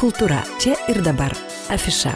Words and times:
Kultūra 0.00 0.38
čia 0.56 0.78
ir 0.88 1.02
dabar. 1.04 1.34
Afiša. 1.68 2.14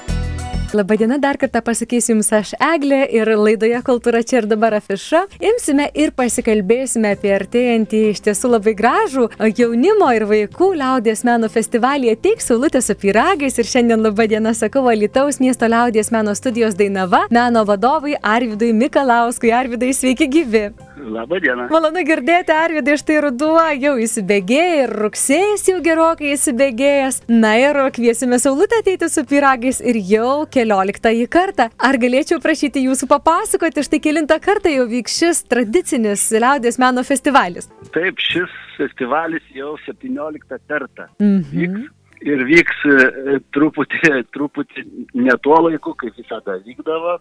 Labadiena, 0.73 1.19
dar 1.21 1.37
kartą 1.37 1.61
pasakysiu 1.61 2.15
Jums 2.15 2.31
aš 2.33 2.53
Eglė 2.57 3.03
ir 3.13 3.29
laidoje 3.37 3.77
Kultūra 3.85 4.23
čia 4.25 4.39
ir 4.41 4.47
dabar 4.49 4.73
afiša. 4.79 5.21
Imsime 5.51 5.91
ir 5.93 6.15
pasikalbėsime 6.17 7.13
apie 7.13 7.35
artėjantį 7.37 8.01
iš 8.15 8.23
tiesų 8.25 8.55
labai 8.55 8.73
gražų 8.79 9.27
jaunimo 9.51 10.09
ir 10.17 10.25
vaikų 10.33 10.71
liaudės 10.81 11.27
meno 11.29 11.53
festivalį 11.53 12.15
Ateik 12.17 12.41
saulutė 12.41 12.81
su 12.81 12.97
piragais 13.05 13.61
ir 13.61 13.69
šiandien 13.69 14.01
labadiena 14.01 14.55
sakau 14.57 14.87
Alitaus 14.89 15.43
miesto 15.45 15.69
liaudės 15.69 16.09
meno 16.17 16.33
studijos 16.33 16.81
Dainava, 16.81 17.27
meno 17.29 17.69
vadovui 17.69 18.17
Arvidui 18.17 18.73
Mikalauskui. 18.73 19.53
Arvidai, 19.53 19.93
sveiki 19.93 20.33
gyvi. 20.39 20.71
Labą 20.97 21.41
dieną. 21.43 21.67
Malonu 21.75 22.03
girdėti, 22.07 22.53
Arvidai, 22.55 22.95
štai 23.01 23.17
ruduo 23.25 23.59
jau 23.83 23.95
įsibėgėja 23.99 24.85
ir 24.85 24.93
rugsėjas 25.03 25.65
jau 25.67 25.81
gerokai 25.83 26.31
įsibėgėjęs. 26.37 27.17
Na 27.35 27.55
ir 27.59 27.79
kviesime 27.97 28.39
Saulutę 28.39 28.79
ateiti 28.79 29.09
su 29.11 29.25
piragais 29.27 29.81
ir 29.83 29.99
jau 29.99 30.45
kelioliktąjį 30.55 31.27
kartą. 31.35 31.67
Ar 31.83 31.99
galėčiau 31.99 32.39
prašyti 32.45 32.85
jūsų 32.87 33.09
papasakoti, 33.11 33.83
štai 33.89 34.01
kilintą 34.07 34.39
kartą 34.45 34.71
jau 34.71 34.87
vyks 34.91 35.19
šis 35.25 35.43
tradicinis 35.51 36.29
liaudės 36.31 36.79
meno 36.79 37.03
festivalis? 37.03 37.67
Taip, 37.95 38.23
šis 38.23 38.55
festivalis 38.79 39.43
jau 39.55 39.75
17 39.89 40.63
kartą 40.71 41.11
Mhm. 41.19 41.43
vyks. 41.51 41.91
Ir 42.25 42.41
vyks 42.49 42.85
e, 42.89 43.35
truputį, 43.53 44.23
truputį 44.33 44.85
ne 45.15 45.35
tuo 45.45 45.59
laiku, 45.67 45.93
kaip 45.99 46.15
visada 46.17 46.55
vykdavo, 46.65 47.19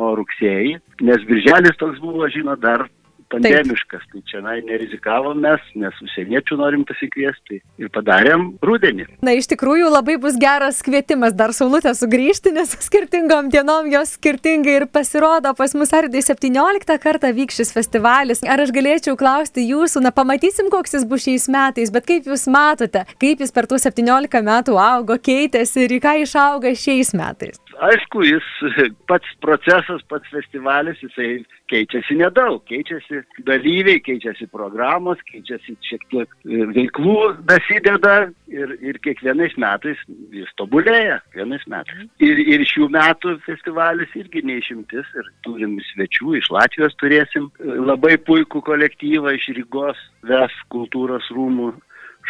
o 0.00 0.14
rugsėjai, 0.16 0.78
nes 1.04 1.26
birželis 1.28 1.76
toks 1.76 1.98
buvo, 2.00 2.24
žinot, 2.32 2.60
dar 2.62 2.86
pandemiškas, 3.32 4.04
tai 4.12 4.22
čia 4.30 4.40
na, 4.44 4.56
nerizikavom 4.66 5.38
mes, 5.42 5.62
nes 5.78 5.96
užsieniečių 6.04 6.58
norim 6.60 6.84
pasikviesti 6.88 7.60
ir 7.80 7.90
padarėm 7.94 8.48
rudenį. 8.64 9.08
Na, 9.26 9.34
iš 9.36 9.48
tikrųjų 9.52 9.90
labai 9.92 10.16
bus 10.22 10.38
geras 10.40 10.82
kvietimas 10.86 11.36
dar 11.36 11.54
Saulutę 11.56 11.92
sugrįžti, 11.96 12.52
nes 12.56 12.76
skirtingom 12.86 13.50
dienom 13.52 13.90
jos 13.92 14.16
skirtingai 14.16 14.78
ir 14.80 14.88
pasirodo 14.92 15.52
pas 15.58 15.74
mus 15.78 15.94
Aridai 15.96 16.22
17 16.24 16.98
kartą 17.02 17.32
vyks 17.36 17.60
šis 17.60 17.74
festivalis. 17.76 18.44
Ar 18.46 18.62
aš 18.64 18.74
galėčiau 18.76 19.16
klausti 19.18 19.66
jūsų, 19.66 20.04
na 20.06 20.14
pamatysim, 20.14 20.70
koks 20.72 20.98
jis 20.98 21.06
bus 21.08 21.26
šiais 21.26 21.48
metais, 21.52 21.92
bet 21.94 22.08
kaip 22.08 22.28
jūs 22.30 22.46
matote, 22.52 23.06
kaip 23.22 23.42
jis 23.42 23.54
per 23.54 23.68
tuos 23.70 23.86
17 23.88 24.42
metų 24.46 24.78
augo, 24.80 25.18
keitėsi 25.18 25.86
ir 25.86 25.98
į 25.98 26.02
ką 26.04 26.18
išauga 26.26 26.74
šiais 26.76 27.14
metais? 27.16 27.60
Aišku, 27.82 28.22
jis 28.24 28.46
pats 29.10 29.28
procesas, 29.42 30.02
pats 30.08 30.28
festivalis, 30.32 31.00
jisai 31.04 31.44
keičiasi 31.70 32.16
nedaug, 32.20 32.62
keičiasi 32.70 33.22
dalyviai, 33.46 34.00
keičiasi 34.04 34.48
programos, 34.52 35.20
keičiasi 35.28 35.76
šiek 35.84 36.06
tiek 36.12 36.36
e, 36.46 36.62
veiklų 36.76 37.16
dasideda 37.48 38.16
ir, 38.52 38.76
ir 38.80 39.00
kiekvienais 39.04 39.56
metais 39.60 40.00
jis 40.34 40.52
tobulėja, 40.60 41.18
kiekvienais 41.26 41.66
metais. 41.72 42.06
Ir, 42.24 42.42
ir 42.56 42.66
šių 42.70 42.90
metų 42.96 43.36
festivalis 43.46 44.14
irgi 44.18 44.44
neišimtis 44.46 45.10
ir 45.18 45.32
turim 45.46 45.76
svečių, 45.92 46.36
iš 46.40 46.52
Latvijos 46.54 46.96
turėsim 47.02 47.50
e, 47.50 47.74
labai 47.92 48.16
puikų 48.28 48.62
kolektyvą 48.70 49.36
iš 49.36 49.50
Rygos, 49.58 50.00
VES 50.26 50.54
kultūros 50.72 51.28
rūmų 51.34 51.74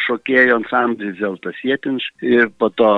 šokėjų 0.07 0.59
ansamblis 0.61 1.17
Zeltas 1.21 1.57
Jėtinš 1.65 2.11
ir 2.25 2.51
po 2.61 2.69
to 2.77 2.91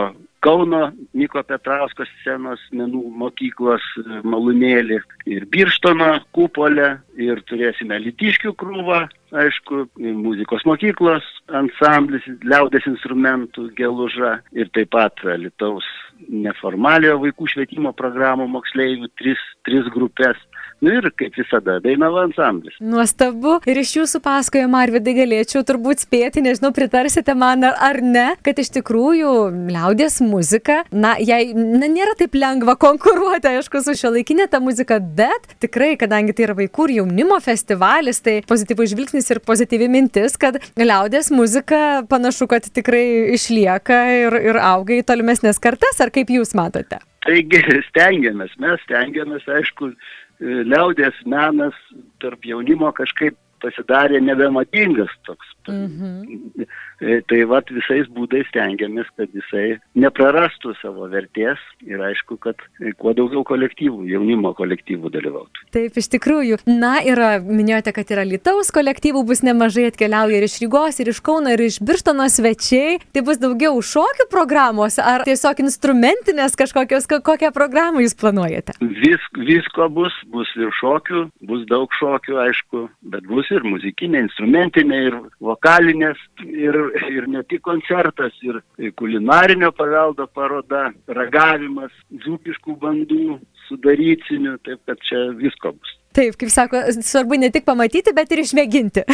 Kauno 0.44 0.92
Miko 1.19 1.42
Petrausko 1.47 2.06
scenos 2.12 2.62
menų 2.74 3.02
mokyklos 3.22 3.84
malūnėlį 4.22 5.00
ir 5.34 5.47
Birštono 5.52 6.12
kupolę 6.36 6.98
ir 7.19 7.42
turėsime 7.50 7.98
Litiškių 8.05 8.55
krūvą, 8.58 9.05
aišku, 9.44 9.86
muzikos 9.98 10.64
mokyklos 10.69 11.27
ansamblis, 11.60 12.27
liaudės 12.47 12.86
instrumentų 12.91 13.70
geluža 13.78 14.38
ir 14.56 14.70
taip 14.77 14.94
pat 14.94 15.25
Lietaus 15.27 15.86
neformaliojo 16.27 17.19
vaikų 17.22 17.48
švietimo 17.53 17.92
programų 17.97 18.48
moksleivių 18.50 19.10
tris, 19.20 19.42
tris 19.66 19.88
grupės. 19.94 20.38
Nu 20.78 20.93
ir 20.94 21.09
kaip 21.19 21.34
visada, 21.34 21.78
dainavo 21.82 22.20
ansamblis. 22.22 22.76
Nuostabu. 22.78 23.56
Ir 23.66 23.81
iš 23.81 23.97
jūsų 23.97 24.20
pasakojimo, 24.22 24.78
Arvidai, 24.78 25.16
galėčiau 25.16 25.64
turbūt 25.66 26.04
spėti, 26.04 26.43
nežinau, 26.44 26.70
pritarsite 26.75 27.34
man 27.38 27.66
ar, 27.66 27.75
ar 27.82 27.98
ne, 28.04 28.28
kad 28.47 28.60
iš 28.62 28.70
tikrųjų 28.76 29.32
liaudės 29.75 30.20
muzika, 30.22 30.84
na, 30.94 31.07
jai 31.22 31.52
na, 31.56 31.88
nėra 31.91 32.14
taip 32.19 32.36
lengva 32.38 32.74
konkuruoti, 32.80 33.50
aišku, 33.58 33.80
su 33.84 33.94
šio 33.98 34.12
laikinė 34.14 34.48
ta 34.50 34.60
muzika, 34.62 34.98
bet 35.00 35.56
tikrai, 35.62 35.94
kadangi 36.00 36.34
tai 36.36 36.48
yra 36.48 36.56
vaikų 36.58 36.88
ir 36.88 36.94
jaunimo 37.00 37.38
festivalis, 37.44 38.22
tai 38.24 38.38
pozityvus 38.48 38.92
žvilgsnis 38.94 39.30
ir 39.32 39.42
pozityvi 39.46 39.91
mintis, 39.92 40.36
kad 40.41 40.60
liaudės 40.78 41.32
muzika 41.34 42.04
panašu, 42.10 42.50
kad 42.50 42.69
tikrai 42.69 43.34
išlieka 43.38 44.00
ir, 44.20 44.38
ir 44.52 44.60
auga 44.62 44.98
į 44.98 45.06
tolimesnės 45.08 45.60
kartas, 45.62 46.00
ar 46.04 46.12
kaip 46.14 46.32
jūs 46.32 46.56
matote? 46.58 47.00
Taigi 47.26 47.60
stengiamės, 47.88 48.54
mes 48.62 48.80
stengiamės, 48.86 49.44
aišku, 49.50 49.92
liaudės 50.40 51.16
menas 51.26 51.76
tarp 52.22 52.46
jaunimo 52.46 52.92
kažkaip 52.94 53.36
pasidarė 53.62 54.20
nebemadingas 54.24 55.12
toks. 55.28 55.54
Mhm. 55.69 56.66
Tai 56.98 57.38
vad 57.46 57.69
visais 57.70 58.08
būdais 58.10 58.48
stengiamės, 58.50 59.06
kad 59.14 59.30
jisai 59.36 59.76
neprarastų 59.98 60.72
savo 60.80 61.06
vertės 61.12 61.60
ir 61.86 62.00
aišku, 62.02 62.38
kad 62.42 62.58
kuo 62.98 63.12
daugiau 63.14 63.44
kolektyvų, 63.46 64.08
jaunimo 64.10 64.50
kolektyvų 64.58 65.12
dalyvautų. 65.14 65.69
Taip, 65.74 65.98
iš 66.00 66.08
tikrųjų. 66.16 66.58
Na, 66.66 66.96
yra, 67.06 67.36
minėjote, 67.44 67.92
kad 67.94 68.10
yra 68.14 68.24
Lietuvos 68.26 68.72
kolektyvų, 68.74 69.22
bus 69.28 69.44
nemažai 69.46 69.86
atkeliauja 69.92 70.40
ir 70.40 70.48
iš 70.48 70.58
Rygos, 70.64 70.98
ir 70.98 71.12
iš 71.12 71.20
Kauno, 71.22 71.52
ir 71.54 71.62
iš 71.69 71.78
Birštono 71.84 72.26
svečiai. 72.32 72.98
Tai 73.14 73.22
bus 73.28 73.38
daugiau 73.42 73.78
šokių 73.78 74.26
programos, 74.32 74.98
ar 74.98 75.26
tiesiog 75.28 75.62
instrumentinės 75.62 76.58
kažkokios, 76.58 77.06
kokią 77.06 77.52
programą 77.54 78.02
jūs 78.02 78.16
planuojate? 78.19 78.75
Vis, 78.80 79.22
visko 79.38 79.86
bus, 79.92 80.16
bus 80.32 80.50
ir 80.58 80.75
šokių, 80.80 81.28
bus 81.46 81.62
daug 81.70 81.94
šokių, 82.00 82.40
aišku, 82.48 82.84
bet 83.14 83.30
bus 83.30 83.47
ir 83.54 83.64
muzikinė, 83.66 84.22
instrumentinė, 84.26 84.98
ir 85.09 85.16
vokalinės, 85.44 86.20
ir, 86.47 86.78
ir 87.10 87.28
ne 87.31 87.42
tik 87.48 87.62
koncertas, 87.66 88.36
ir 88.44 88.60
kulinarinio 88.98 89.70
paveldo 89.76 90.28
paroda, 90.34 90.88
ragavimas, 91.20 91.94
dzūkiškų 92.25 92.76
bandų, 92.82 93.38
sudarycinių, 93.69 94.59
taip 94.67 94.83
kad 94.89 95.01
čia 95.09 95.29
visko 95.39 95.77
bus. 95.77 95.95
Taip, 96.17 96.34
kaip 96.41 96.51
sako, 96.51 96.81
svarbu 97.05 97.37
ne 97.39 97.51
tik 97.53 97.67
pamatyti, 97.67 98.15
bet 98.17 98.33
ir 98.33 98.41
išmėginti. 98.43 99.05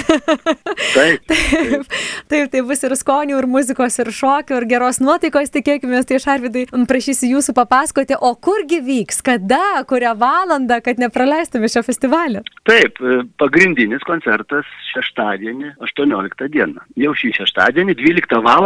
Taip. 0.95 1.25
taip, 1.27 1.97
taip, 2.31 2.51
tai 2.53 2.61
bus 2.65 2.85
ir 2.87 2.95
skonių, 2.97 3.35
ir 3.41 3.49
muzikos, 3.51 3.97
ir 3.99 4.11
šokių, 4.15 4.61
ir 4.61 4.67
geros 4.71 5.01
nuotaikos, 5.03 5.51
tikėkime, 5.53 5.99
tai 6.07 6.21
aš 6.21 6.29
Arvidai 6.37 6.63
prašysiu 6.89 7.33
jūsų 7.33 7.55
papasakoti, 7.57 8.15
o 8.15 8.31
kurgi 8.39 8.79
vyks, 8.87 9.19
kada, 9.27 9.83
kurią 9.91 10.15
valandą, 10.21 10.79
kad 10.85 11.03
nepraleistume 11.03 11.69
šio 11.73 11.83
festivalio. 11.87 12.45
Taip, 12.69 13.03
pagrindinis 13.43 14.07
koncertas 14.07 14.71
šeštadienį, 14.93 15.75
18 15.85 16.51
dieną. 16.55 16.87
Jau 17.01 17.15
šį 17.19 17.35
šeštadienį, 17.41 17.99
12 18.01 18.43
val. 18.47 18.63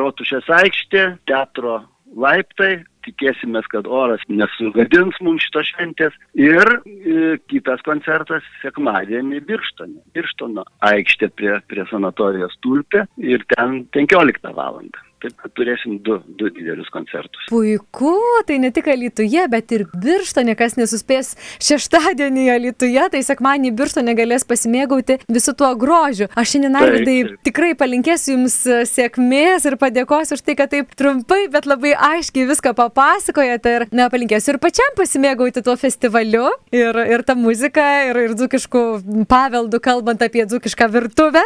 Rotušės 0.00 0.48
aikštė, 0.50 1.04
teatro 1.28 1.82
laiptai, 2.18 2.80
tikėsimės, 3.06 3.68
kad 3.72 3.88
oras 3.88 4.22
nesugadins 4.28 5.18
mums 5.24 5.46
šitos 5.46 5.70
šventės. 5.72 6.16
Ir 6.38 6.64
e, 6.84 7.36
kitas 7.50 7.84
koncertas 7.86 8.46
sekmadienį 8.62 9.42
Birštone. 9.48 10.00
Birštono 10.16 10.66
aikštė 10.90 11.30
prie, 11.38 11.56
prie 11.70 11.86
sanatorijos 11.90 12.56
tulpė 12.64 13.06
ir 13.22 13.44
ten 13.54 13.84
15 13.96 14.54
val. 14.56 14.80
Taip 15.24 15.38
kad 15.40 15.52
turėsim 15.56 15.96
du, 16.04 16.18
du 16.36 16.50
didelius 16.52 16.90
koncertus. 16.92 17.46
Puiku, 17.48 18.12
tai 18.44 18.58
ne 18.60 18.68
tik 18.74 18.90
Alituje, 18.92 19.40
bet 19.48 19.72
ir 19.72 19.86
Birštone, 19.96 20.52
kas 20.58 20.76
nesuspės 20.76 21.30
šeštadienį 21.64 22.44
Alituje, 22.52 23.06
tai 23.14 23.22
sekmanį 23.24 23.70
Birštone 23.78 24.12
galės 24.18 24.44
pasimėgauti 24.48 25.16
visų 25.32 25.54
tuo 25.56 25.70
grožiu. 25.80 26.28
Aš 26.36 26.54
šiandien, 26.54 26.76
Arvidai, 26.76 27.16
tikrai 27.46 27.72
palinkėsiu 27.78 28.34
Jums 28.34 28.58
sėkmės 28.90 29.64
ir 29.64 29.78
padėkosiu 29.80 30.36
už 30.36 30.44
tai, 30.44 30.58
kad 30.58 30.72
taip 30.74 30.92
trumpai, 30.98 31.46
bet 31.52 31.70
labai 31.70 31.94
aiškiai 32.10 32.44
viską 32.50 32.74
papasakojate 32.76 33.74
ir 33.78 33.86
na, 33.96 34.10
palinkėsiu 34.12 34.54
ir 34.54 34.60
pačiam 34.60 34.92
pasimėgauti 34.98 35.64
tuo 35.64 35.78
festivaliu 35.80 36.50
ir, 36.74 37.00
ir 37.14 37.24
tą 37.24 37.38
muziką 37.38 37.86
ir, 38.10 38.20
ir 38.26 38.36
dzukiškų 38.36 38.84
paveldų, 39.30 39.80
kalbant 39.84 40.20
apie 40.26 40.44
dzukišką 40.50 40.90
virtuvę. 40.98 41.44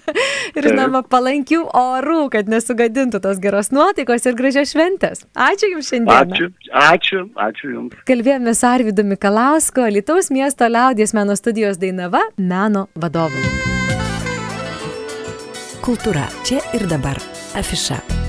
ir, 0.56 0.70
žinoma, 0.70 1.02
palankių 1.04 1.66
orų, 1.76 2.22
kad 2.32 2.48
nesugadintų 2.50 3.09
palinkintų 3.10 3.20
tos 3.20 3.40
geros 3.40 3.70
nuotaikos 3.72 4.26
ir 4.26 4.36
gražios 4.38 4.72
šventės. 4.72 5.26
Ačiū 5.34 5.70
Jums 5.74 5.90
šiandien. 5.90 6.32
Ačiū, 6.32 6.50
ačiū, 6.72 7.30
ačiū 7.36 7.72
Jums. 7.74 7.94
Kalbėjome 8.06 8.54
su 8.54 8.66
Arvidu 8.66 9.04
Mikalausko, 9.04 9.88
Lietuvos 9.90 10.30
miesto 10.30 10.68
liaudės 10.68 11.14
meno 11.14 11.36
studijos 11.36 11.78
Dainava, 11.78 12.22
meno 12.38 12.88
vadovu. 12.94 13.42
Kultūra 15.80 16.28
čia 16.44 16.60
ir 16.76 16.86
dabar. 16.86 17.18
Afiša. 17.56 18.19